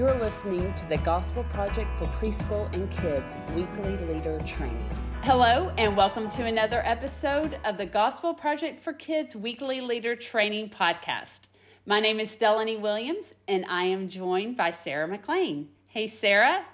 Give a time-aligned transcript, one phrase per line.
[0.00, 4.88] You're listening to the Gospel Project for Preschool and Kids weekly leader training.
[5.24, 10.70] Hello, and welcome to another episode of the Gospel Project for Kids weekly leader training
[10.70, 11.48] podcast.
[11.84, 15.68] My name is Delaney Williams, and I am joined by Sarah McLean.
[15.86, 16.64] Hey, Sarah.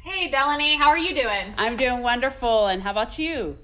[0.00, 1.54] Hey, Delaney, how are you doing?
[1.56, 3.56] I'm doing wonderful, and how about you?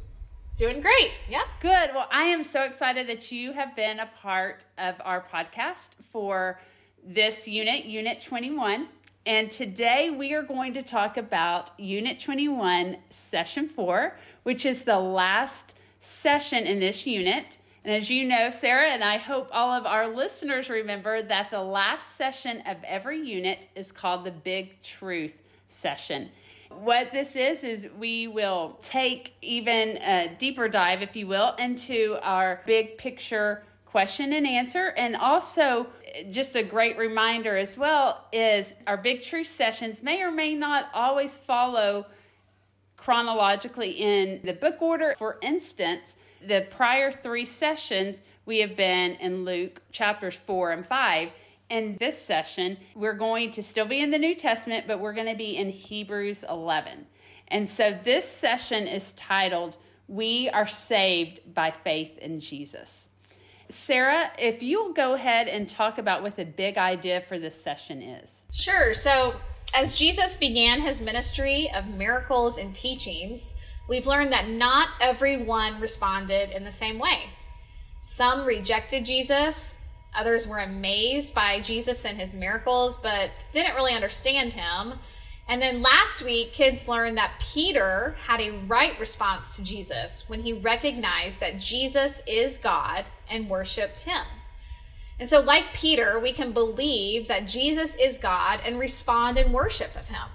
[0.56, 1.20] Doing great.
[1.28, 1.42] Yeah.
[1.58, 1.90] Good.
[1.96, 6.60] Well, I am so excited that you have been a part of our podcast for
[7.04, 8.86] this unit, Unit 21.
[9.26, 14.98] And today we are going to talk about Unit 21, Session 4, which is the
[14.98, 17.58] last session in this unit.
[17.84, 21.60] And as you know, Sarah, and I hope all of our listeners remember that the
[21.60, 25.34] last session of every unit is called the Big Truth
[25.68, 26.30] session.
[26.70, 32.18] What this is, is we will take even a deeper dive, if you will, into
[32.22, 34.88] our big picture question and answer.
[34.96, 35.88] And also,
[36.30, 40.86] just a great reminder as well is our big truth sessions may or may not
[40.94, 42.06] always follow
[42.96, 45.14] chronologically in the book order.
[45.18, 51.30] For instance, the prior three sessions, we have been in Luke chapters 4 and 5.
[51.70, 55.28] In this session, we're going to still be in the New Testament, but we're going
[55.28, 57.06] to be in Hebrews 11.
[57.48, 59.76] And so this session is titled,
[60.08, 63.09] We Are Saved by Faith in Jesus.
[63.70, 68.02] Sarah, if you'll go ahead and talk about what the big idea for this session
[68.02, 68.44] is.
[68.52, 68.94] Sure.
[68.94, 69.32] So,
[69.76, 73.54] as Jesus began his ministry of miracles and teachings,
[73.88, 77.30] we've learned that not everyone responded in the same way.
[78.00, 79.80] Some rejected Jesus,
[80.16, 84.94] others were amazed by Jesus and his miracles, but didn't really understand him.
[85.50, 90.42] And then last week, kids learned that Peter had a right response to Jesus when
[90.42, 94.24] he recognized that Jesus is God and worshiped him.
[95.18, 99.96] And so, like Peter, we can believe that Jesus is God and respond in worship
[99.96, 100.28] of him.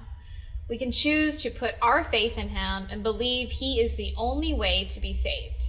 [0.69, 4.53] We can choose to put our faith in him and believe he is the only
[4.53, 5.63] way to be saved.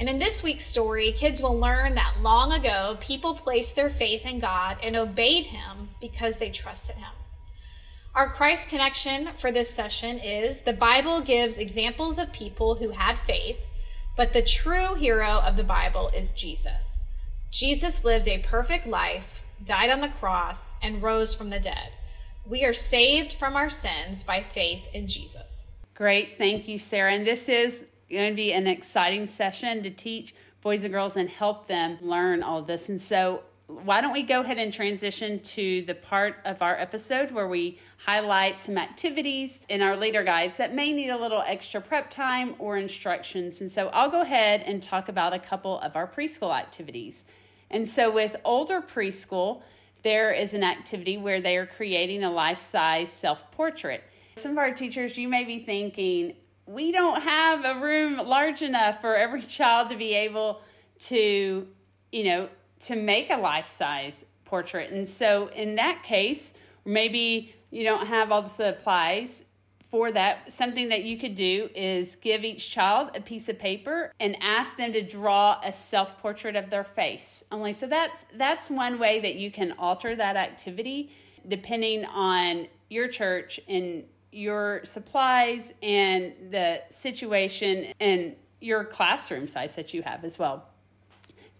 [0.00, 4.26] And in this week's story, kids will learn that long ago, people placed their faith
[4.26, 7.12] in God and obeyed him because they trusted him.
[8.14, 13.18] Our Christ connection for this session is the Bible gives examples of people who had
[13.18, 13.66] faith,
[14.18, 17.04] but the true hero of the Bible is Jesus.
[17.50, 21.92] Jesus lived a perfect life, died on the cross, and rose from the dead.
[22.44, 25.70] We are saved from our sins by faith in Jesus.
[25.94, 26.36] Great.
[26.36, 27.14] Thank you, Sarah.
[27.14, 31.30] And this is going to be an exciting session to teach boys and girls and
[31.30, 32.90] help them learn all this.
[32.90, 33.42] And so
[33.84, 37.78] why don't we go ahead and transition to the part of our episode where we
[37.98, 42.54] highlight some activities in our leader guides that may need a little extra prep time
[42.58, 43.60] or instructions.
[43.60, 47.24] And so I'll go ahead and talk about a couple of our preschool activities.
[47.70, 49.62] And so with older preschool,
[50.02, 54.02] there is an activity where they are creating a life size self portrait.
[54.36, 56.34] Some of our teachers, you may be thinking,
[56.66, 60.60] we don't have a room large enough for every child to be able
[61.00, 61.66] to,
[62.10, 62.48] you know,
[62.82, 64.90] to make a life size portrait.
[64.90, 66.54] And so, in that case,
[66.84, 69.44] maybe you don't have all the supplies
[69.90, 70.52] for that.
[70.52, 74.76] Something that you could do is give each child a piece of paper and ask
[74.76, 77.44] them to draw a self portrait of their face.
[77.52, 81.10] Only so that's that's one way that you can alter that activity
[81.48, 89.92] depending on your church and your supplies and the situation and your classroom size that
[89.92, 90.71] you have as well.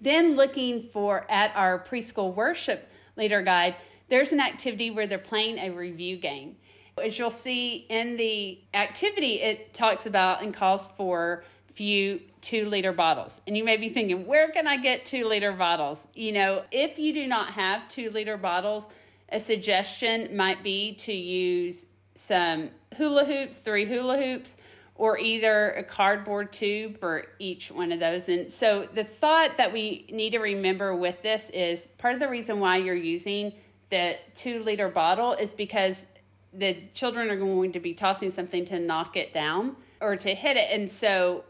[0.03, 3.77] Then looking for at our preschool worship leader guide,
[4.09, 6.57] there's an activity where they're playing a review game.
[7.03, 12.93] As you'll see in the activity, it talks about and calls for few two liter
[12.93, 13.41] bottles.
[13.47, 16.07] And you may be thinking, where can I get two liter bottles?
[16.15, 18.89] You know, if you do not have two liter bottles,
[19.29, 24.57] a suggestion might be to use some hula hoops, three hula hoops,
[24.95, 28.29] or either a cardboard tube for each one of those.
[28.29, 32.29] And so the thought that we need to remember with this is part of the
[32.29, 33.53] reason why you're using
[33.91, 36.06] the two liter bottle is because
[36.53, 40.56] the children are going to be tossing something to knock it down or to hit
[40.56, 40.69] it.
[40.73, 41.45] And so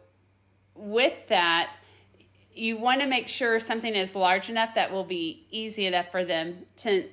[0.74, 1.76] with that,
[2.54, 6.24] you want to make sure something is large enough that will be easy enough for
[6.24, 7.08] them to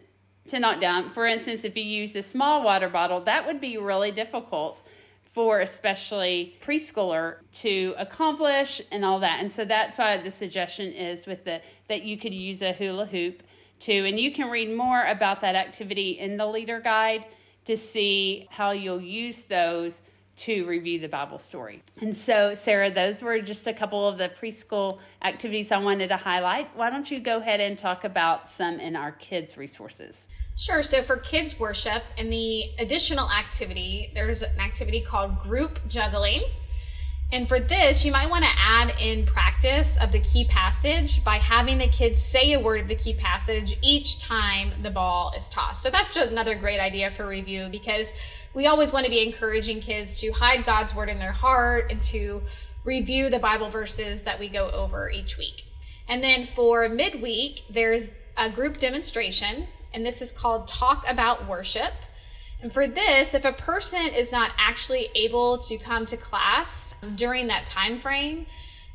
[0.48, 1.10] to knock down.
[1.10, 4.82] For instance, if you use a small water bottle, that would be really difficult
[5.31, 9.40] for especially preschooler to accomplish and all that.
[9.40, 13.06] And so that's why the suggestion is with the that you could use a hula
[13.06, 13.44] hoop
[13.80, 14.06] too.
[14.06, 17.26] And you can read more about that activity in the leader guide
[17.66, 20.02] to see how you'll use those
[20.39, 21.83] to review the Bible story.
[22.01, 26.18] And so, Sarah, those were just a couple of the preschool activities I wanted to
[26.18, 26.75] highlight.
[26.75, 30.30] Why don't you go ahead and talk about some in our kids' resources?
[30.57, 30.81] Sure.
[30.81, 36.44] So, for kids' worship, and the additional activity, there's an activity called group juggling.
[37.31, 41.36] And for this, you might want to add in practice of the key passage by
[41.36, 45.48] having the kids say a word of the key passage each time the ball is
[45.48, 45.84] tossed.
[45.84, 49.80] So that's just another great idea for review because we always want to be encouraging
[49.80, 52.42] kids to hide God's word in their heart and to
[52.84, 55.66] review the Bible verses that we go over each week.
[56.08, 61.94] And then for midweek, there's a group demonstration, and this is called Talk About Worship.
[62.62, 67.48] And for this, if a person is not actually able to come to class during
[67.48, 68.46] that time frame,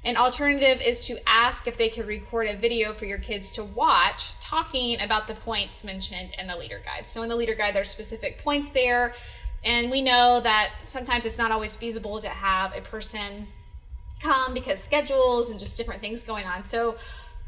[0.04, 3.64] an alternative is to ask if they could record a video for your kids to
[3.64, 7.06] watch talking about the points mentioned in the leader guide.
[7.06, 9.14] So in the leader guide, there's specific points there.
[9.64, 13.46] And we know that sometimes it's not always feasible to have a person
[14.22, 16.64] come because schedules and just different things going on.
[16.64, 16.96] So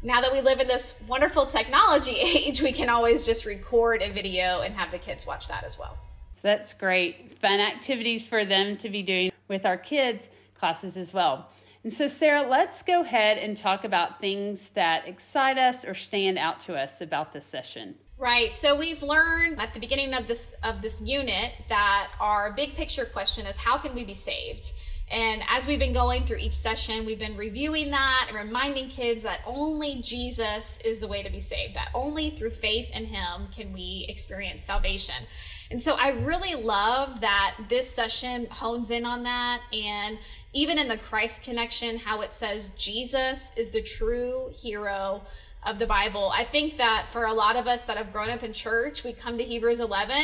[0.01, 4.09] now that we live in this wonderful technology age, we can always just record a
[4.09, 5.95] video and have the kids watch that as well.
[6.47, 7.37] That's great.
[7.41, 11.49] Fun activities for them to be doing with our kids' classes as well.
[11.83, 16.37] And so, Sarah, let's go ahead and talk about things that excite us or stand
[16.37, 17.95] out to us about this session.
[18.17, 18.53] Right.
[18.53, 23.03] So we've learned at the beginning of this of this unit that our big picture
[23.03, 24.71] question is how can we be saved?
[25.11, 29.23] And as we've been going through each session, we've been reviewing that and reminding kids
[29.23, 33.47] that only Jesus is the way to be saved, that only through faith in him
[33.53, 35.15] can we experience salvation.
[35.69, 39.61] And so I really love that this session hones in on that.
[39.73, 40.17] And
[40.53, 45.23] even in the Christ connection, how it says Jesus is the true hero
[45.65, 46.31] of the Bible.
[46.33, 49.11] I think that for a lot of us that have grown up in church, we
[49.11, 50.15] come to Hebrews 11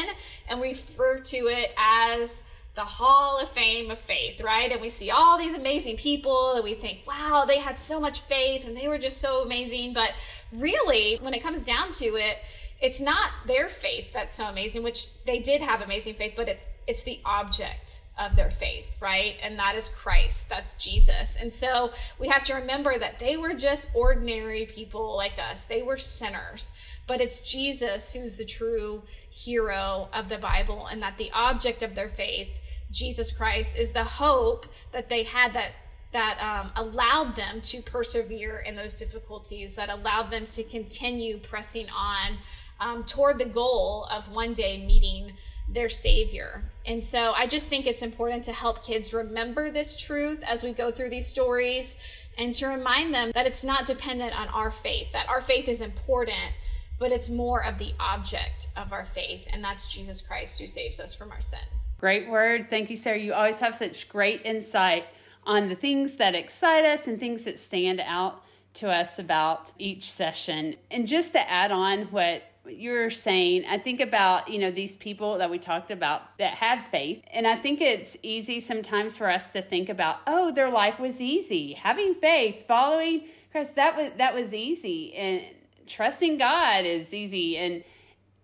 [0.50, 2.44] and we refer to it as
[2.75, 4.72] the hall of fame of faith, right?
[4.72, 8.22] And we see all these amazing people and we think, wow, they had so much
[8.22, 9.94] faith and they were just so amazing.
[9.94, 10.13] But
[10.54, 12.38] really, when it comes down to it,
[12.83, 16.69] it's not their faith that's so amazing which they did have amazing faith but it's
[16.85, 19.35] it's the object of their faith right?
[19.41, 20.50] And that is christ.
[20.50, 21.41] That's jesus.
[21.41, 25.65] And so we have to remember that they were just ordinary people like us.
[25.65, 27.00] They were sinners.
[27.07, 31.95] But it's jesus who's the true hero of the bible and that the object of
[31.95, 32.47] their faith
[32.91, 35.71] jesus christ is the hope that they had that
[36.13, 41.88] that um, allowed them to persevere in those difficulties that allowed them to continue pressing
[41.89, 42.38] on
[42.79, 45.33] um, toward the goal of one day meeting
[45.69, 46.63] their Savior.
[46.85, 50.73] And so I just think it's important to help kids remember this truth as we
[50.73, 55.11] go through these stories and to remind them that it's not dependent on our faith,
[55.13, 56.51] that our faith is important,
[56.99, 60.99] but it's more of the object of our faith, and that's Jesus Christ who saves
[60.99, 61.59] us from our sin.
[61.99, 62.69] Great word.
[62.69, 63.17] Thank you, Sarah.
[63.17, 65.05] You always have such great insight
[65.45, 68.43] on the things that excite us and things that stand out
[68.75, 70.75] to us about each session.
[70.89, 75.38] And just to add on what you're saying, I think about, you know, these people
[75.39, 77.24] that we talked about that had faith.
[77.31, 81.21] And I think it's easy sometimes for us to think about, oh, their life was
[81.21, 81.74] easy.
[81.74, 85.13] Having faith, following Christ, that was that was easy.
[85.13, 85.42] And
[85.88, 87.57] trusting God is easy.
[87.57, 87.83] And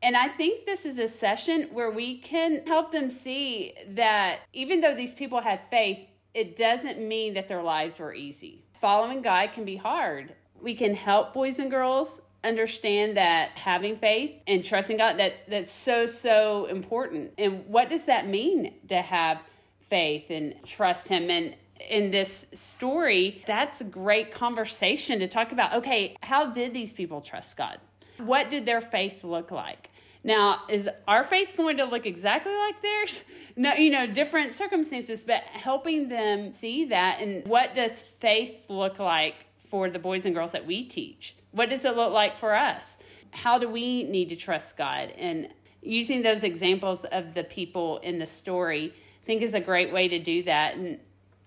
[0.01, 4.81] and I think this is a session where we can help them see that even
[4.81, 5.99] though these people had faith,
[6.33, 8.63] it doesn't mean that their lives were easy.
[8.79, 10.35] Following God can be hard.
[10.61, 15.71] We can help boys and girls understand that having faith and trusting God that that's
[15.71, 17.33] so so important.
[17.37, 19.41] And what does that mean to have
[19.89, 21.55] faith and trust him and
[21.89, 25.75] in this story, that's a great conversation to talk about.
[25.75, 27.79] Okay, how did these people trust God?
[28.17, 29.89] What did their faith look like?
[30.23, 33.23] Now, is our faith going to look exactly like theirs?
[33.55, 38.99] No, you know, different circumstances, but helping them see that and what does faith look
[38.99, 39.35] like
[39.67, 41.35] for the boys and girls that we teach?
[41.51, 42.97] What does it look like for us?
[43.31, 45.11] How do we need to trust God?
[45.17, 45.49] And
[45.81, 50.07] using those examples of the people in the story, I think is a great way
[50.07, 50.75] to do that.
[50.75, 50.99] And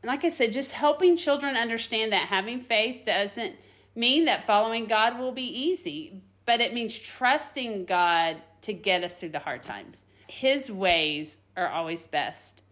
[0.05, 3.57] like I said, just helping children understand that having faith doesn't
[3.95, 9.21] mean that following God will be easy, but it means trusting God to get us
[9.21, 10.05] through the hard times.
[10.29, 12.63] His ways are always best.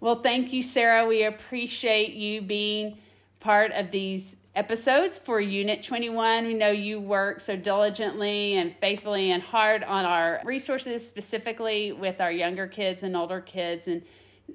[0.00, 1.06] Well, thank you, Sarah.
[1.06, 2.98] We appreciate you being
[3.40, 6.46] part of these episodes for Unit 21.
[6.46, 12.20] We know you work so diligently and faithfully and hard on our resources, specifically with
[12.20, 14.02] our younger kids and older kids, and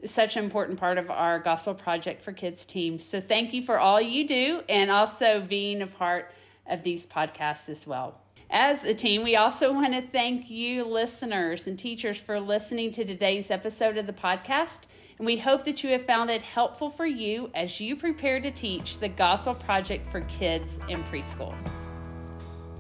[0.06, 3.00] such an important part of our Gospel Project for Kids team.
[3.00, 6.32] So thank you for all you do and also being a part
[6.68, 8.22] of these podcasts as well.
[8.52, 13.06] As a team, we also want to thank you, listeners and teachers, for listening to
[13.06, 14.82] today's episode of the podcast.
[15.20, 18.52] And we hope that you have found it helpful for you as you prepare to
[18.52, 21.54] teach the Gospel Project for kids in preschool.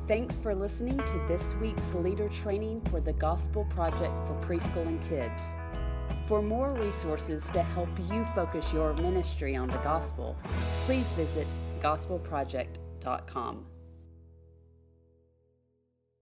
[0.08, 5.04] Thanks for listening to this week's leader training for the Gospel Project for Preschool and
[5.04, 5.54] Kids.
[6.26, 10.38] For more resources to help you focus your ministry on the gospel,
[10.86, 11.48] please visit
[11.82, 13.66] gospelproject.com.